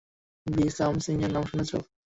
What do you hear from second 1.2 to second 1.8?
নাম শুনেছ?